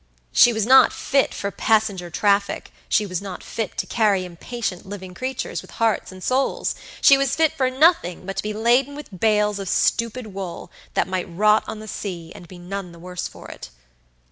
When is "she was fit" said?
7.01-7.53